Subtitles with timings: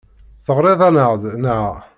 [0.45, 1.65] Teɣriḍ-aneɣ-d, naɣ?